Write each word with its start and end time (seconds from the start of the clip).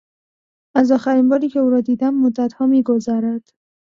از 0.75 0.91
آخرین 0.91 1.29
باری 1.29 1.49
که 1.49 1.59
او 1.59 1.69
را 1.69 1.81
دیدم 1.81 2.13
مدتها 2.15 2.65
میگذرد. 2.67 3.51